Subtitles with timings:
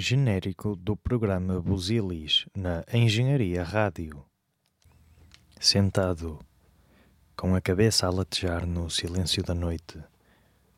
[0.00, 4.24] Genérico do programa Busilis na Engenharia Rádio.
[5.58, 6.38] Sentado,
[7.36, 10.00] com a cabeça a latejar no silêncio da noite,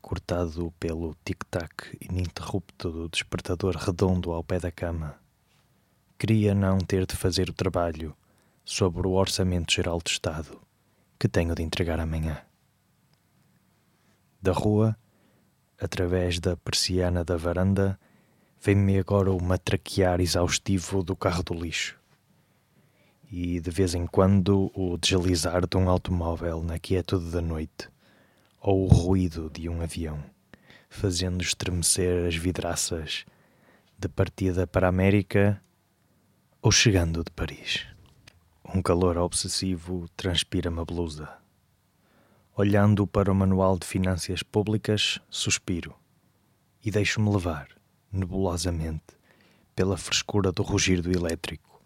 [0.01, 5.21] cortado pelo tic-tac ininterrupto do despertador redondo ao pé da cama,
[6.19, 8.17] queria não ter de fazer o trabalho
[8.65, 10.59] sobre o Orçamento Geral do Estado
[11.19, 12.41] que tenho de entregar amanhã.
[14.41, 14.97] Da rua,
[15.79, 18.01] através da persiana da varanda,
[18.63, 21.99] vem-me agora o matraquear exaustivo do carro do lixo.
[23.33, 27.89] E de vez em quando o deslizar de um automóvel na quietude da noite,
[28.61, 30.23] ou o ruído de um avião,
[30.91, 33.25] fazendo estremecer as vidraças
[33.99, 35.63] de partida para a América
[36.61, 37.87] ou chegando de Paris.
[38.75, 41.31] Um calor obsessivo transpira-me a blusa.
[42.55, 45.95] Olhando para o manual de finanças públicas, suspiro
[46.85, 47.80] e deixo-me levar
[48.13, 49.19] nebulosamente
[49.75, 51.81] pela frescura do rugir do elétrico,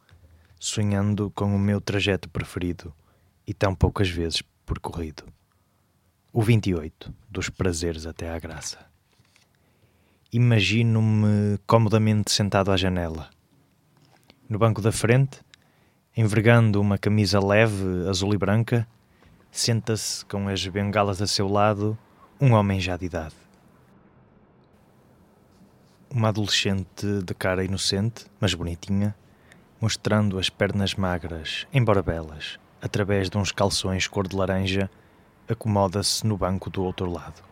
[0.59, 2.93] sonhando com o meu trajeto preferido
[3.47, 5.25] e tão poucas vezes percorrido.
[6.33, 8.79] O 28 dos prazeres até à graça.
[10.33, 13.31] Imagino-me comodamente sentado à janela.
[14.49, 15.41] No banco da frente,
[16.17, 18.89] envergando uma camisa leve, azul e branca,
[19.53, 21.97] senta-se com as bengalas a seu lado
[22.41, 23.44] um homem já de idade
[26.15, 29.17] uma adolescente de cara inocente, mas bonitinha,
[29.81, 34.89] mostrando as pernas magras, embora belas, através de uns calções cor de laranja,
[35.49, 37.43] acomoda-se no banco do outro lado.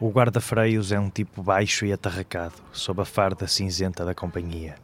[0.00, 4.76] O guarda-freios é um tipo baixo e atarracado, sob a farda cinzenta da companhia.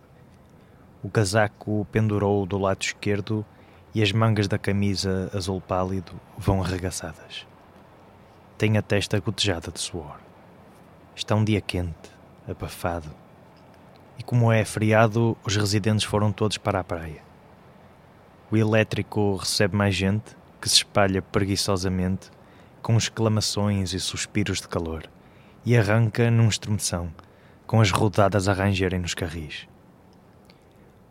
[1.02, 3.46] O casaco pendurou do lado esquerdo
[3.94, 7.46] e as mangas da camisa azul pálido vão arregaçadas.
[8.58, 10.20] Tem a testa gotejada de suor.
[11.16, 12.17] Está um dia quente
[12.48, 13.10] abafado.
[14.18, 17.22] E como é feriado, os residentes foram todos para a praia.
[18.50, 22.30] O elétrico recebe mais gente, que se espalha preguiçosamente,
[22.82, 25.04] com exclamações e suspiros de calor,
[25.64, 27.12] e arranca num estremeção,
[27.66, 29.68] com as rodadas a rangerem nos carris.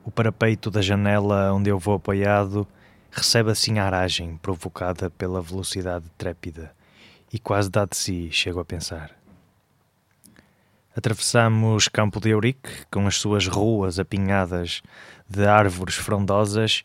[0.03, 2.67] O parapeito da janela onde eu vou apoiado
[3.11, 6.73] recebe assim a aragem provocada pela velocidade trépida,
[7.31, 9.16] e quase dá de si, chego a pensar.
[10.97, 14.81] Atravessamos Campo de Eurique, com as suas ruas apinhadas
[15.29, 16.81] de árvores frondosas,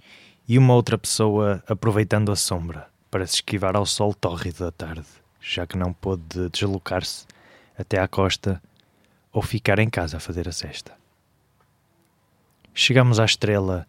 [0.46, 5.06] e uma outra pessoa aproveitando a sombra para se esquivar ao sol tórrido da tarde,
[5.40, 7.24] já que não pôde deslocar-se
[7.74, 8.62] até à costa
[9.32, 10.92] ou ficar em casa a fazer a cesta.
[12.74, 13.86] Chegamos à estrela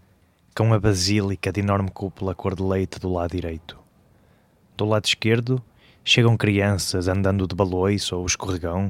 [0.56, 3.78] com a basílica de enorme cúpula cor de leite do lado direito.
[4.78, 5.62] Do lado esquerdo
[6.02, 8.90] chegam crianças andando de baloiço ou escorregão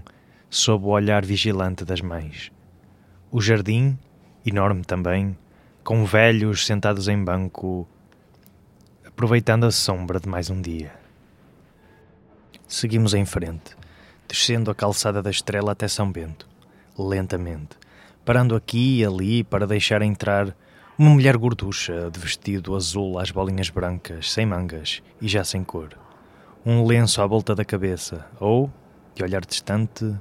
[0.54, 2.52] sob o olhar vigilante das mães.
[3.32, 3.98] O jardim,
[4.46, 5.36] enorme também,
[5.84, 7.88] com velhos sentados em banco,
[9.04, 10.94] aproveitando a sombra de mais um dia.
[12.68, 13.76] Seguimos em frente,
[14.28, 16.48] descendo a calçada da estrela até São Bento,
[16.96, 17.76] lentamente,
[18.24, 20.56] parando aqui e ali para deixar entrar
[21.00, 25.98] uma mulher gorducha de vestido azul às bolinhas brancas, sem mangas e já sem cor.
[26.64, 28.72] Um lenço à volta da cabeça, ou,
[29.16, 30.16] de olhar distante,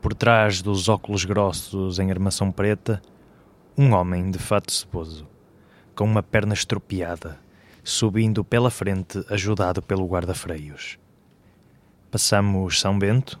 [0.00, 3.02] por trás dos óculos grossos em armação preta,
[3.76, 5.26] um homem de fato ceboso,
[5.94, 7.38] com uma perna estropiada,
[7.82, 10.98] subindo pela frente ajudado pelo guarda-freios.
[12.10, 13.40] Passamos São Bento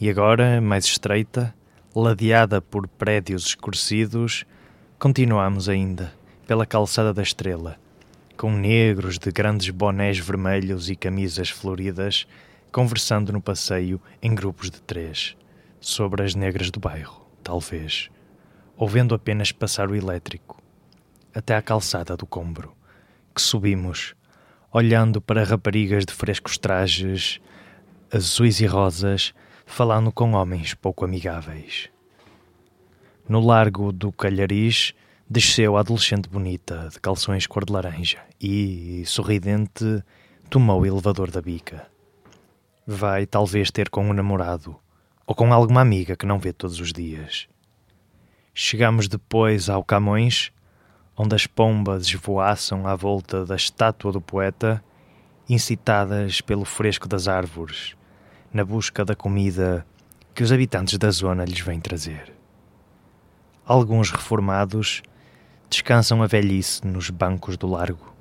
[0.00, 1.54] e agora, mais estreita,
[1.94, 4.44] ladeada por prédios escurecidos,
[4.98, 6.12] continuamos ainda
[6.46, 7.76] pela calçada da Estrela,
[8.36, 12.26] com negros de grandes bonés vermelhos e camisas floridas,
[12.70, 15.36] conversando no passeio em grupos de três
[15.82, 18.08] sobre as negras do bairro, talvez,
[18.76, 20.62] ou vendo apenas passar o elétrico,
[21.34, 22.72] até à calçada do Combro,
[23.34, 24.14] que subimos,
[24.72, 27.40] olhando para raparigas de frescos trajes,
[28.10, 29.34] azuis e rosas,
[29.66, 31.90] falando com homens pouco amigáveis.
[33.28, 34.94] No largo do Calhariz,
[35.28, 40.02] desceu a adolescente bonita, de calções cor de laranja, e, sorridente,
[40.48, 41.86] tomou o elevador da bica.
[42.86, 44.76] Vai talvez ter com um namorado,
[45.26, 47.48] ou com alguma amiga que não vê todos os dias.
[48.54, 50.52] Chegamos depois ao Camões,
[51.16, 54.82] onde as pombas esvoaçam à volta da estátua do poeta,
[55.48, 57.94] incitadas pelo fresco das árvores,
[58.52, 59.86] na busca da comida
[60.34, 62.32] que os habitantes da zona lhes vêm trazer.
[63.64, 65.02] Alguns reformados
[65.68, 68.12] descansam a velhice nos bancos do largo.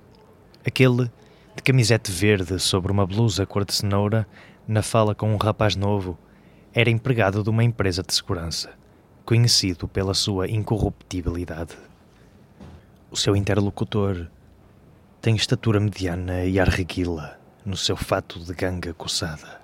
[0.66, 1.12] Aquele
[1.56, 4.28] de camisete verde sobre uma blusa cor de cenoura,
[4.68, 6.18] na fala com um rapaz novo,
[6.74, 8.72] era empregado de uma empresa de segurança,
[9.26, 11.78] conhecido pela sua incorruptibilidade.
[13.10, 14.28] O seu interlocutor
[15.22, 19.60] tem estatura mediana e arreguila no seu fato de ganga coçada.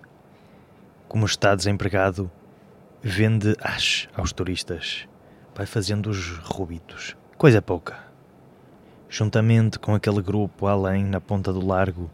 [1.07, 2.29] Como está desempregado,
[3.01, 5.07] vende hash aos turistas,
[5.55, 8.05] vai fazendo-os rubitos, coisa pouca.
[9.09, 12.11] Juntamente com aquele grupo além na ponta do largo,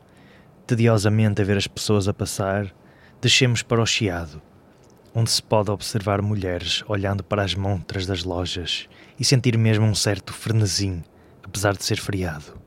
[0.67, 2.71] tediosamente a ver as pessoas a passar,
[3.19, 4.39] descemos para o chiado,
[5.13, 8.87] onde se pode observar mulheres olhando para as montras das lojas
[9.19, 11.03] e sentir mesmo um certo frenesim,
[11.43, 12.59] apesar de ser feriado.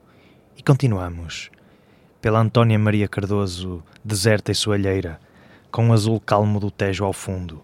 [0.57, 1.51] E continuamos,
[2.21, 5.21] pela Antónia Maria Cardoso, deserta e soalheira,
[5.71, 7.63] com o azul calmo do Tejo ao fundo.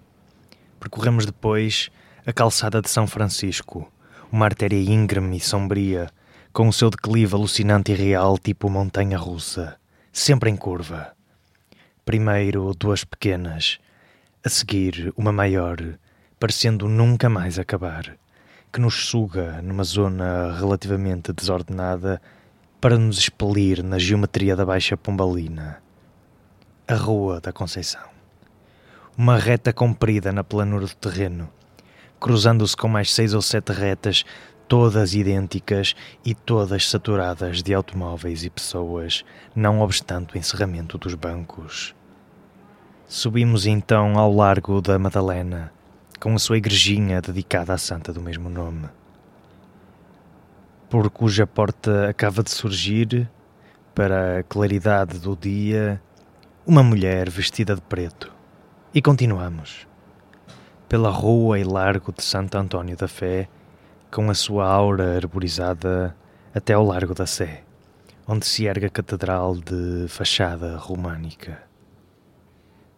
[0.80, 1.88] Percorremos depois
[2.26, 3.90] a calçada de São Francisco,
[4.30, 6.10] uma artéria íngreme e sombria,
[6.52, 9.76] com o seu declive alucinante e real tipo montanha russa,
[10.12, 11.12] sempre em curva.
[12.04, 13.78] Primeiro duas pequenas,
[14.44, 15.76] a seguir uma maior,
[16.40, 18.16] parecendo nunca mais acabar,
[18.72, 22.20] que nos suga numa zona relativamente desordenada
[22.80, 25.80] para nos expelir na geometria da Baixa Pombalina.
[26.88, 28.02] A Rua da Conceição.
[29.16, 31.48] Uma reta comprida na planura do terreno,
[32.18, 34.24] cruzando-se com mais seis ou sete retas,
[34.66, 39.24] todas idênticas e todas saturadas de automóveis e pessoas,
[39.54, 41.94] não obstante o encerramento dos bancos.
[43.14, 45.70] Subimos então ao Largo da Madalena,
[46.18, 48.88] com a sua igrejinha dedicada à santa do mesmo nome,
[50.88, 53.28] por cuja porta acaba de surgir,
[53.94, 56.00] para a claridade do dia,
[56.66, 58.32] uma mulher vestida de preto.
[58.94, 59.86] E continuamos.
[60.88, 63.46] Pela rua e largo de Santo António da Fé,
[64.10, 66.16] com a sua aura arborizada
[66.54, 67.62] até ao Largo da Sé,
[68.26, 71.71] onde se ergue a catedral de fachada românica.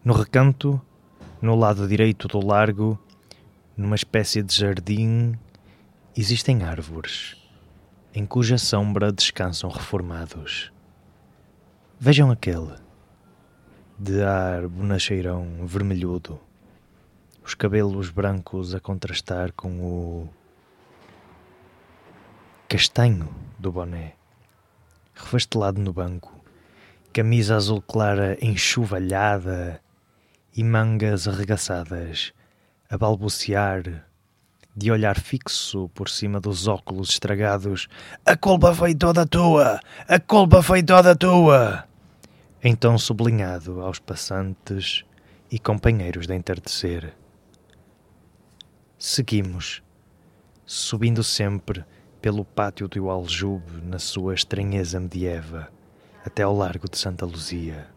[0.05, 0.79] No recanto,
[1.41, 2.99] no lado direito do largo,
[3.75, 5.33] numa espécie de jardim,
[6.15, 7.35] existem árvores,
[8.13, 10.71] em cuja sombra descansam reformados.
[11.99, 12.75] Vejam aquele,
[13.97, 16.39] de ar bonacheirão vermelhudo,
[17.43, 20.29] os cabelos brancos a contrastar com o
[22.69, 23.27] castanho
[23.57, 24.13] do boné,
[25.15, 26.31] refastelado no banco,
[27.11, 29.81] camisa azul clara enxovalhada
[30.55, 32.33] e mangas arregaçadas,
[32.89, 34.05] a balbuciar,
[34.75, 37.87] de olhar fixo por cima dos óculos estragados.
[38.25, 39.79] A culpa foi toda tua!
[40.07, 41.85] A culpa foi toda tua!
[42.63, 45.05] Então sublinhado aos passantes
[45.51, 47.13] e companheiros de entardecer.
[48.97, 49.83] Seguimos,
[50.65, 51.85] subindo sempre
[52.21, 55.69] pelo pátio do Aljube na sua estranheza medieva,
[56.25, 57.87] até ao largo de Santa Luzia.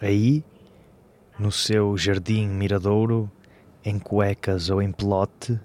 [0.00, 0.44] Aí
[1.40, 3.30] no seu jardim miradouro,
[3.82, 5.58] em cuecas ou em pelote,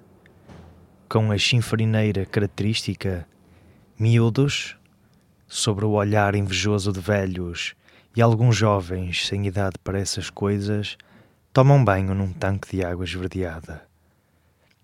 [1.09, 3.27] com a chinfrineira característica,
[3.99, 4.77] miúdos,
[5.45, 7.75] sobre o olhar invejoso de velhos
[8.15, 10.97] e alguns jovens sem idade para essas coisas,
[11.51, 13.85] tomam banho num tanque de água esverdeada.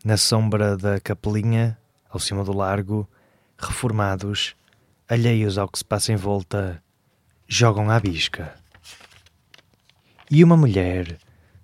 [0.04, 1.78] Na sombra da capelinha,
[2.10, 3.08] ao cima do largo,
[3.58, 4.58] reformados,
[5.08, 6.84] alheios ao que se passa em volta,
[7.48, 8.61] jogam à bisca
[10.33, 11.18] e uma mulher,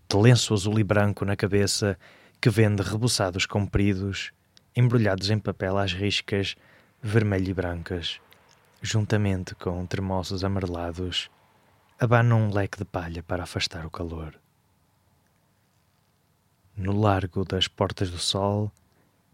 [0.09, 1.97] de lenço azul e branco na cabeça,
[2.41, 4.33] que vende rebuçados compridos,
[4.75, 6.53] embrulhados em papel às riscas,
[7.01, 8.19] vermelho e brancas,
[8.81, 11.30] juntamente com termossos amarelados,
[11.97, 14.37] abana um leque de palha para afastar o calor.
[16.75, 18.69] No largo das Portas do Sol,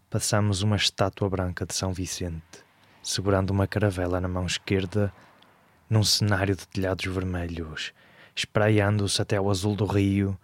[0.08, 2.64] passamos uma estátua branca de São Vicente,
[3.02, 5.12] segurando uma caravela na mão esquerda,
[5.90, 7.92] num cenário de telhados vermelhos
[8.34, 10.38] espraiando-se até ao azul do rio,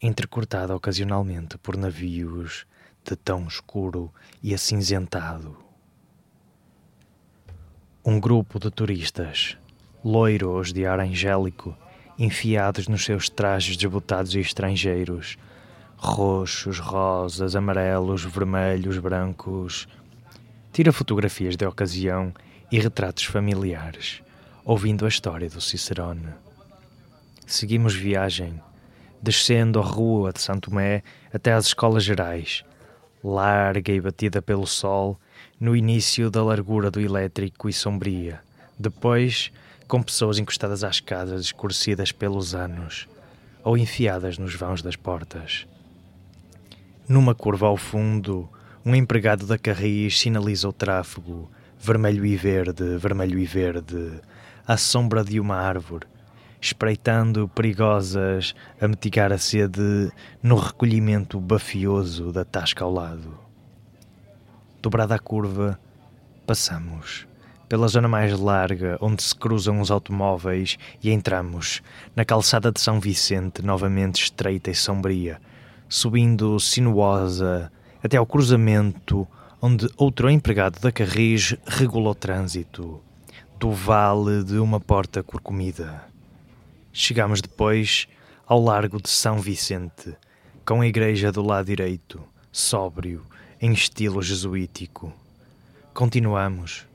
[0.00, 2.66] entrecortada ocasionalmente por navios
[3.04, 5.56] de tão escuro e acinzentado.
[8.04, 9.56] Um grupo de turistas,
[10.04, 11.76] loiros de ar angélico,
[12.18, 15.36] enfiados nos seus trajes desbotados e estrangeiros,
[15.96, 19.86] roxos, rosas, amarelos, vermelhos, brancos,
[20.72, 22.32] tira fotografias de ocasião
[22.70, 24.22] e retratos familiares,
[24.64, 26.34] ouvindo a história do Cicerone.
[27.46, 28.60] Seguimos viagem,
[29.20, 32.64] descendo a rua de Santo Tomé até às escolas gerais,
[33.22, 35.18] larga e batida pelo sol,
[35.60, 38.40] no início da largura do elétrico e sombria,
[38.78, 39.52] depois
[39.86, 43.06] com pessoas encostadas às casas escurecidas pelos anos
[43.62, 45.66] ou enfiadas nos vãos das portas.
[47.08, 48.48] Numa curva ao fundo,
[48.84, 54.20] um empregado da Carris sinaliza o tráfego, vermelho e verde, vermelho e verde,
[54.66, 56.06] à sombra de uma árvore,
[56.62, 63.36] espreitando perigosas a mitigar a sede no recolhimento bafioso da tasca ao lado.
[64.80, 65.78] Dobrada a curva,
[66.46, 67.26] passamos
[67.68, 71.82] pela zona mais larga onde se cruzam os automóveis e entramos
[72.14, 75.40] na calçada de São Vicente, novamente estreita e sombria,
[75.88, 77.72] subindo sinuosa
[78.04, 79.26] até ao cruzamento
[79.60, 83.00] onde outro empregado da Carris regula o trânsito,
[83.58, 86.02] do vale de uma porta corcomida.
[86.92, 88.06] Chegamos depois
[88.46, 90.14] ao largo de São Vicente,
[90.64, 92.22] com a igreja do lado direito,
[92.52, 93.24] sóbrio,
[93.58, 95.10] em estilo jesuítico.
[95.94, 96.86] Continuamos,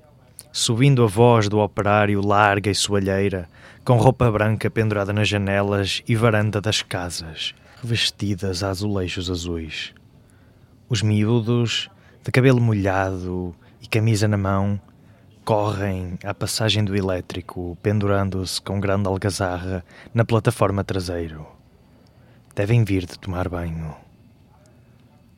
[0.52, 3.50] subindo a voz do operário larga e soalheira,
[3.84, 9.96] com roupa branca pendurada nas janelas e varanda das casas, revestidas a azulejos azuis.
[10.88, 11.90] Os miúdos
[12.24, 14.80] de cabelo molhado e camisa na mão,
[15.48, 19.82] correm à passagem do elétrico, pendurando-se com grande algazarra
[20.14, 21.48] na plataforma traseiro.
[22.54, 23.96] Devem vir de tomar banho.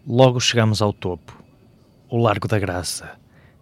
[0.08, 1.44] Logo chegamos ao topo,
[2.10, 3.20] o Largo da Graça,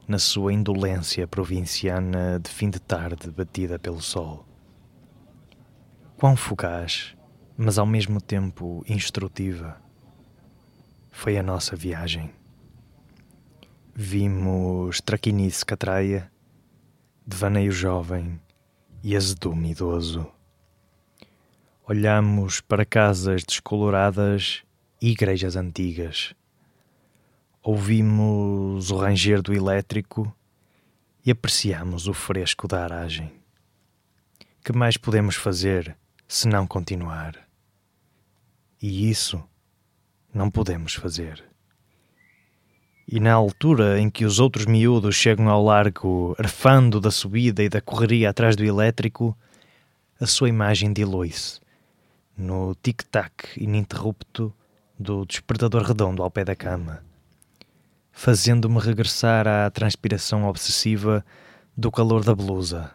[0.07, 4.45] na sua indolência provinciana de fim de tarde batida pelo sol.
[6.15, 7.13] Quão fugaz,
[7.57, 9.75] mas ao mesmo tempo instrutiva,
[11.11, 12.31] foi a nossa viagem.
[13.93, 16.31] Vimos traquinice catraia,
[17.27, 18.39] devaneio jovem
[19.03, 20.31] e azedume idoso.
[21.85, 24.63] Olhamos para casas descoloradas
[25.01, 26.33] e igrejas antigas.
[27.61, 30.33] Ouvimos o ranger do elétrico
[31.25, 33.33] e apreciamos o fresco da aragem.
[34.63, 35.97] Que mais podemos fazer
[36.29, 37.45] se não continuar?
[38.81, 39.43] E isso
[40.33, 41.43] não podemos fazer.
[43.07, 47.69] E na altura em que os outros miúdos chegam ao largo, arfando da subida e
[47.69, 49.37] da correria atrás do elétrico,
[50.19, 51.61] a sua imagem dilui-se
[52.37, 54.53] no tic-tac ininterrupto
[54.97, 57.01] do despertador redondo ao pé da cama,
[58.11, 61.25] fazendo-me regressar à transpiração obsessiva
[61.75, 62.93] do calor da blusa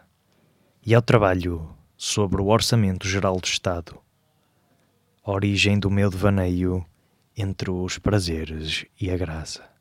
[0.85, 3.97] e ao trabalho sobre o Orçamento Geral do Estado,
[5.23, 6.85] origem do meu devaneio
[7.35, 9.72] entre os prazeres e a graça.